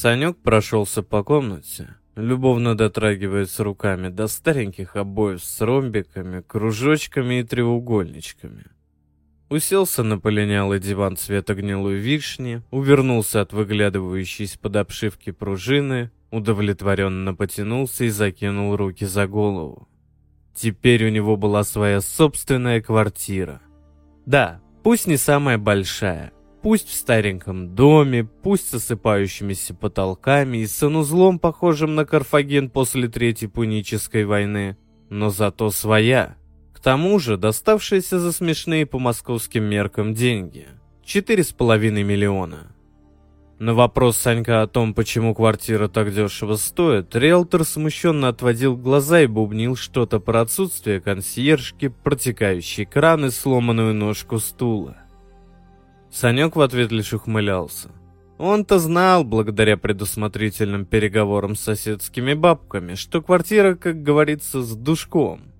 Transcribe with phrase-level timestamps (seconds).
[0.00, 8.66] Санек прошелся по комнате, любовно дотрагиваясь руками до стареньких обоев с ромбиками, кружочками и треугольничками.
[9.48, 18.04] Уселся на полинялый диван цвета гнилой вишни, увернулся от выглядывающей из-под обшивки пружины, удовлетворенно потянулся
[18.04, 19.88] и закинул руки за голову.
[20.54, 23.60] Теперь у него была своя собственная квартира.
[24.26, 26.30] Да, пусть не самая большая,
[26.62, 33.48] пусть в стареньком доме, пусть с осыпающимися потолками и санузлом, похожим на Карфаген после Третьей
[33.48, 34.76] Пунической войны,
[35.08, 36.36] но зато своя.
[36.72, 40.68] К тому же доставшиеся за смешные по московским меркам деньги.
[41.04, 42.72] Четыре с половиной миллиона.
[43.58, 49.26] На вопрос Санька о том, почему квартира так дешево стоит, риэлтор смущенно отводил глаза и
[49.26, 54.98] бубнил что-то про отсутствие консьержки, протекающий кран и сломанную ножку стула.
[56.10, 57.90] Санек в ответ лишь ухмылялся.
[58.38, 65.52] Он-то знал, благодаря предусмотрительным переговорам с соседскими бабками, что квартира, как говорится, с душком.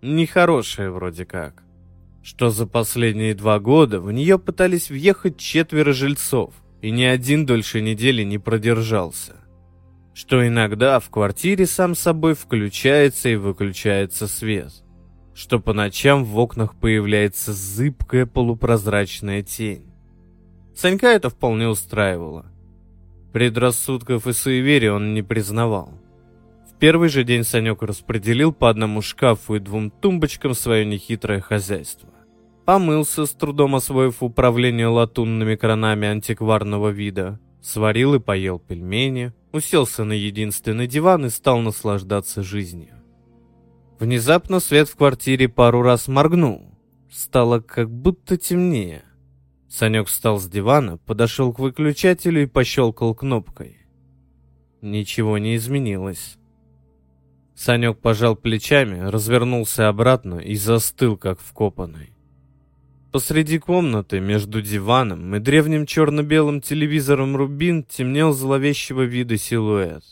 [0.00, 1.62] Нехорошая вроде как.
[2.22, 7.82] Что за последние два года в нее пытались въехать четверо жильцов, и ни один дольше
[7.82, 9.36] недели не продержался.
[10.14, 14.72] Что иногда в квартире сам собой включается и выключается свет.
[15.34, 19.91] Что по ночам в окнах появляется зыбкая полупрозрачная тень.
[20.74, 22.46] Санька это вполне устраивало.
[23.32, 25.94] Предрассудков и суеверий он не признавал.
[26.70, 32.08] В первый же день Санек распределил по одному шкафу и двум тумбочкам свое нехитрое хозяйство.
[32.64, 37.40] Помылся, с трудом освоив управление латунными кранами антикварного вида.
[37.60, 42.94] Сварил и поел пельмени, уселся на единственный диван и стал наслаждаться жизнью.
[43.98, 46.72] Внезапно свет в квартире пару раз моргнул.
[47.10, 49.04] Стало как будто темнее.
[49.72, 53.78] Санек встал с дивана, подошел к выключателю и пощелкал кнопкой.
[54.82, 56.36] Ничего не изменилось.
[57.54, 62.12] Санек пожал плечами, развернулся обратно и застыл, как вкопанный.
[63.12, 70.04] Посреди комнаты, между диваном и древним черно-белым телевизором «Рубин» темнел зловещего вида силуэт.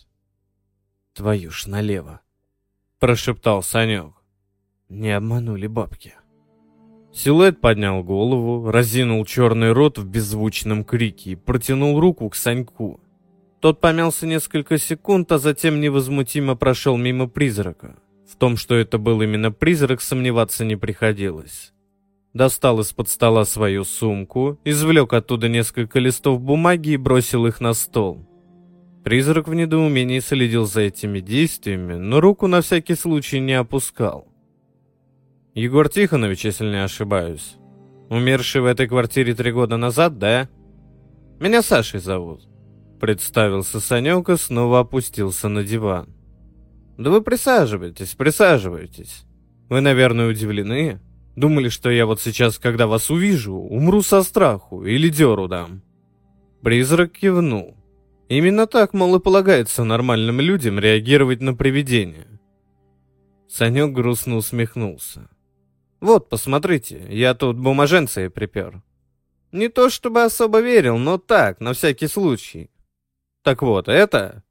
[1.12, 2.22] «Твою ж налево!»—
[2.98, 4.14] прошептал Санек.
[4.88, 6.14] Не обманули бабки.
[7.12, 13.00] Силуэт поднял голову, разинул черный рот в беззвучном крике и протянул руку к Саньку.
[13.60, 17.96] Тот помялся несколько секунд, а затем невозмутимо прошел мимо призрака.
[18.30, 21.72] В том, что это был именно призрак, сомневаться не приходилось.
[22.32, 28.24] Достал из-под стола свою сумку, извлек оттуда несколько листов бумаги и бросил их на стол.
[29.02, 34.29] Призрак в недоумении следил за этими действиями, но руку на всякий случай не опускал.
[35.54, 37.56] Егор Тихонович, если не ошибаюсь.
[38.08, 40.48] Умерший в этой квартире три года назад, да?
[41.40, 42.48] Меня Сашей зовут.
[43.00, 46.08] Представился Санек и снова опустился на диван.
[46.98, 49.24] Да вы присаживайтесь, присаживайтесь.
[49.68, 51.00] Вы, наверное, удивлены.
[51.34, 55.82] Думали, что я вот сейчас, когда вас увижу, умру со страху или дёру дам.
[56.62, 57.76] Призрак кивнул.
[58.28, 62.40] Именно так, мол, и полагается нормальным людям реагировать на привидения.
[63.48, 65.28] Санек грустно усмехнулся.
[66.00, 68.82] Вот, посмотрите, я тут бумаженцы припер.
[69.52, 72.70] Не то чтобы особо верил, но так, на всякий случай.
[73.42, 74.44] Так вот, это...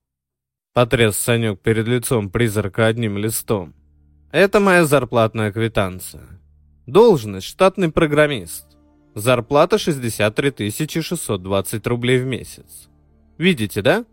[0.74, 3.74] Потряс Санек перед лицом призрака одним листом.
[4.32, 6.28] Это моя зарплатная квитанция.
[6.86, 8.66] Должность штатный программист.
[9.16, 10.72] Зарплата 63
[11.02, 12.90] 620 рублей в месяц.
[13.38, 14.06] Видите, да?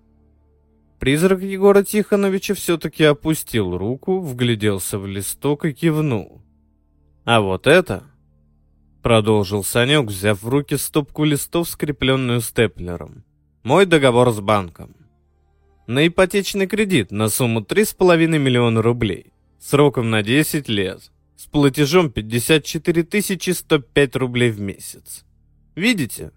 [0.99, 6.46] Призрак Егора Тихоновича все-таки опустил руку, вгляделся в листок и кивнул.
[7.27, 8.05] А вот это...
[9.03, 13.25] Продолжил Санек, взяв в руки стопку листов, скрепленную степлером.
[13.65, 14.95] Мой договор с банком.
[15.89, 19.33] На ипотечный кредит на сумму 3,5 миллиона рублей.
[19.59, 21.11] Сроком на 10 лет.
[21.37, 25.25] С платежом 54 105 рублей в месяц.
[25.75, 26.31] Видите?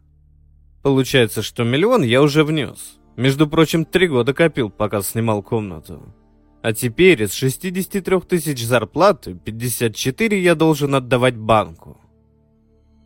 [0.82, 3.00] Получается, что миллион я уже внес.
[3.16, 6.16] Между прочим, три года копил, пока снимал комнату.
[6.62, 11.98] А теперь из 63 тысяч зарплаты 54 я должен отдавать банку.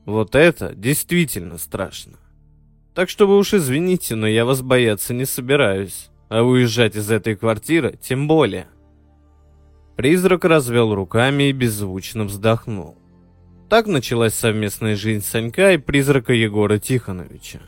[0.05, 2.17] Вот это действительно страшно.
[2.95, 6.09] Так что вы уж извините, но я вас бояться не собираюсь.
[6.29, 8.67] А уезжать из этой квартиры тем более.
[9.95, 12.97] Призрак развел руками и беззвучно вздохнул.
[13.69, 17.59] Так началась совместная жизнь Санька и призрака Егора Тихоновича.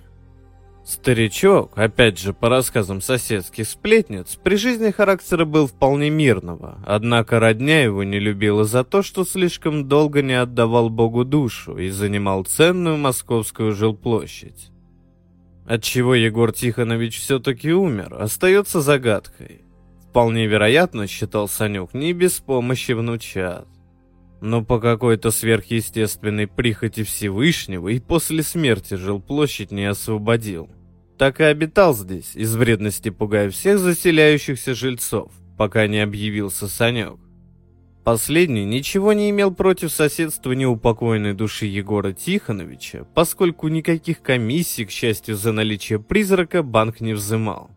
[0.86, 7.82] Старичок, опять же по рассказам соседских сплетниц, при жизни характера был вполне мирного, однако родня
[7.82, 12.98] его не любила за то, что слишком долго не отдавал Богу душу и занимал ценную
[12.98, 14.70] московскую жилплощадь.
[15.66, 19.62] Отчего Егор Тихонович все-таки умер, остается загадкой.
[20.08, 23.68] Вполне вероятно, считал Санек, не без помощи внучат.
[24.42, 30.70] Но по какой-то сверхъестественной прихоти Всевышнего и после смерти жилплощадь не освободил.
[31.18, 37.18] Так и обитал здесь, из вредности пугая всех заселяющихся жильцов, пока не объявился Санек.
[38.04, 45.36] Последний ничего не имел против соседства неупокоенной души Егора Тихоновича, поскольку никаких комиссий, к счастью,
[45.36, 47.72] за наличие призрака банк не взымал.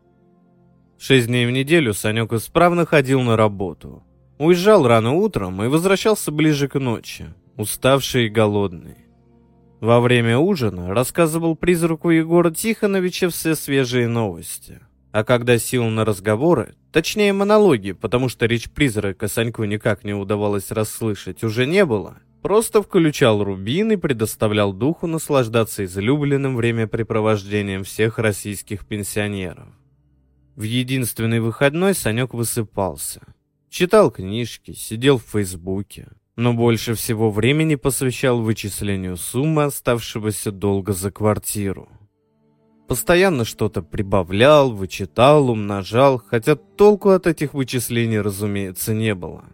[0.98, 4.02] Шесть дней в неделю Санек исправно ходил на работу.
[4.38, 8.98] Уезжал рано утром и возвращался ближе к ночи, уставший и голодный.
[9.80, 14.80] Во время ужина рассказывал призраку Егора Тихоновича все свежие новости.
[15.10, 20.70] А когда сил на разговоры, точнее монологи, потому что речь призрака Саньку никак не удавалось
[20.70, 28.86] расслышать, уже не было, просто включал рубин и предоставлял духу наслаждаться излюбленным времяпрепровождением всех российских
[28.86, 29.66] пенсионеров.
[30.54, 33.22] В единственный выходной Санек высыпался.
[33.70, 41.10] Читал книжки, сидел в Фейсбуке, но больше всего времени посвящал вычислению суммы оставшегося долга за
[41.10, 41.88] квартиру.
[42.88, 49.44] Постоянно что-то прибавлял, вычитал, умножал, хотя толку от этих вычислений, разумеется, не было.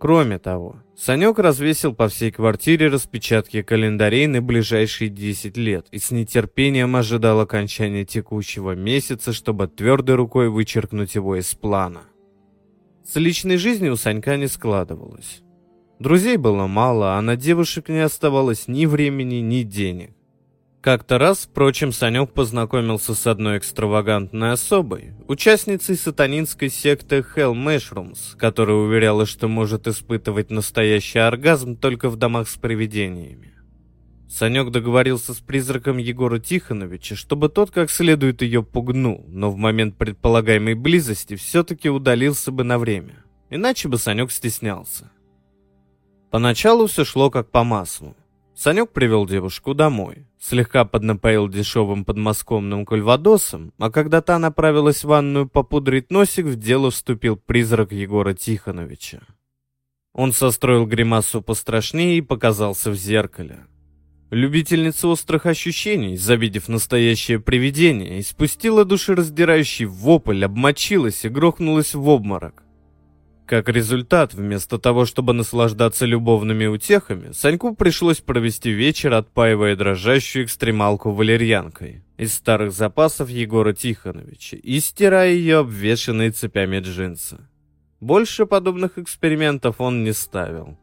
[0.00, 6.10] Кроме того, Санек развесил по всей квартире распечатки календарей на ближайшие 10 лет и с
[6.10, 12.02] нетерпением ожидал окончания текущего месяца, чтобы твердой рукой вычеркнуть его из плана.
[13.04, 15.42] С личной жизнью у Санька не складывалось.
[15.98, 20.12] Друзей было мало, а на девушек не оставалось ни времени, ни денег.
[20.80, 28.76] Как-то раз, впрочем, Санек познакомился с одной экстравагантной особой, участницей сатанинской секты Hell Mushrooms, которая
[28.76, 33.52] уверяла, что может испытывать настоящий оргазм только в домах с привидениями.
[34.32, 39.98] Санек договорился с призраком Егора Тихоновича, чтобы тот как следует ее пугнул, но в момент
[39.98, 43.26] предполагаемой близости все-таки удалился бы на время.
[43.50, 45.12] Иначе бы Санек стеснялся.
[46.30, 48.16] Поначалу все шло как по маслу.
[48.54, 55.46] Санек привел девушку домой, слегка поднапоил дешевым подмосковным кальвадосом, а когда та направилась в ванную
[55.46, 59.20] попудрить носик, в дело вступил призрак Егора Тихоновича.
[60.14, 63.66] Он состроил гримасу пострашнее и показался в зеркале.
[64.32, 72.62] Любительница острых ощущений, завидев настоящее привидение, испустила душераздирающий вопль, обмочилась и грохнулась в обморок.
[73.46, 81.10] Как результат, вместо того, чтобы наслаждаться любовными утехами, Саньку пришлось провести вечер, отпаивая дрожащую экстремалку
[81.10, 87.36] валерьянкой из старых запасов Егора Тихоновича и стирая ее обвешанные цепями джинсы.
[88.00, 90.78] Больше подобных экспериментов он не ставил.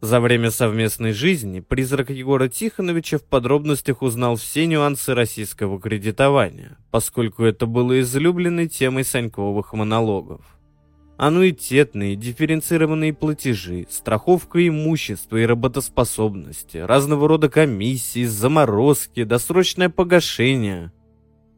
[0.00, 7.44] За время совместной жизни призрак Егора Тихоновича в подробностях узнал все нюансы российского кредитования, поскольку
[7.44, 10.58] это было излюбленной темой Саньковых монологов
[11.18, 20.92] аннуитетные, дифференцированные платежи, страховка имущества и работоспособности, разного рода комиссии, заморозки, досрочное погашение.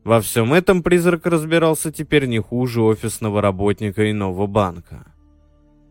[0.03, 5.13] Во всем этом призрак разбирался теперь не хуже офисного работника иного банка.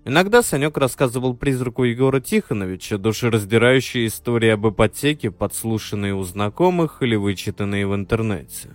[0.09, 7.85] Иногда Санек рассказывал призраку Егора Тихоновича душераздирающие истории об ипотеке, подслушанные у знакомых или вычитанные
[7.85, 8.71] в интернете.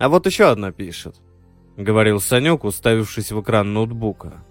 [0.00, 1.22] А вот еще одна пишет.—
[1.76, 4.44] говорил Санек, уставившись в экран ноутбука.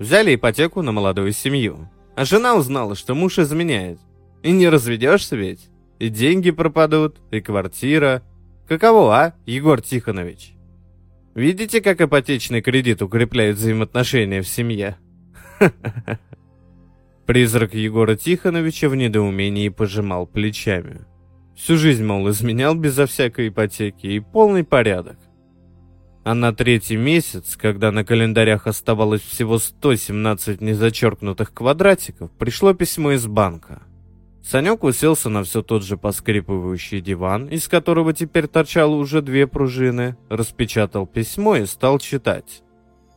[0.00, 1.88] «Взяли ипотеку на молодую семью.
[2.16, 4.00] А жена узнала, что муж изменяет.
[4.42, 5.68] И не разведешься ведь.
[6.00, 8.24] И деньги пропадут, и квартира.
[8.66, 10.54] Каково, а, Егор Тихонович?
[11.36, 14.98] Видите, как ипотечный кредит укрепляет взаимоотношения в семье?»
[17.26, 21.00] Призрак Егора Тихоновича в недоумении пожимал плечами.
[21.56, 25.18] Всю жизнь, мол, изменял безо всякой ипотеки и полный порядок.
[26.24, 33.26] А на третий месяц, когда на календарях оставалось всего 117 незачеркнутых квадратиков, пришло письмо из
[33.26, 33.82] банка.
[34.42, 40.16] Санек уселся на все тот же поскрипывающий диван, из которого теперь торчало уже две пружины,
[40.28, 42.62] распечатал письмо и стал читать.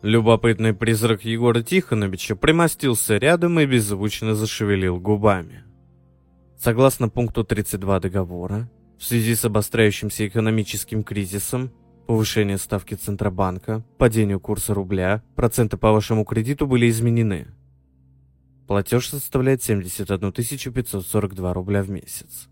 [0.06, 5.64] Любопытный призрак Егора Тихоновича примостился рядом и беззвучно зашевелил губами.
[6.60, 8.70] Согласно пункту 32 договора,
[9.00, 11.72] в связи с обостряющимся экономическим кризисом,
[12.06, 17.48] Повышение ставки Центробанка, падению курса рубля, проценты по вашему кредиту были изменены.
[18.68, 22.48] Платеж составляет 71 542 рубля в месяц.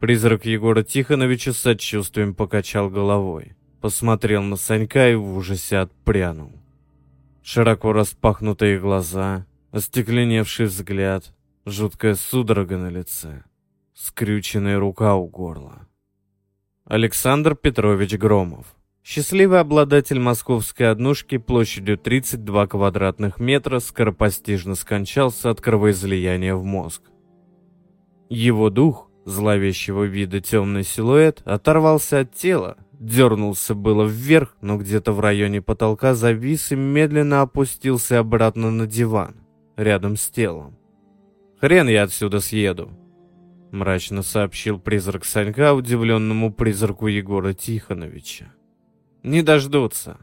[0.00, 6.52] Призрак Егора Тихоновича с сочувствием покачал головой, посмотрел на Санька и в ужасе отпрянул.
[7.42, 11.34] Широко распахнутые глаза, остекленевший взгляд,
[11.64, 13.44] жуткая судорога на лице,
[13.94, 15.88] скрюченная рука у горла.
[16.84, 18.74] Александр Петрович Громов.
[19.02, 27.02] Счастливый обладатель московской однушки площадью 32 квадратных метра скоропостижно скончался от кровоизлияния в мозг.
[28.28, 35.18] Его дух, зловещего вида темный силуэт, оторвался от тела, дернулся было вверх, но где-то в
[35.18, 39.36] районе потолка завис и медленно опустился обратно на диван,
[39.76, 40.78] рядом с телом.
[41.60, 42.90] «Хрен я отсюда съеду»,—
[43.72, 48.52] мрачно сообщил призрак Санька удивленному призраку Егора Тихоновича.
[49.22, 50.18] «Не дождутся.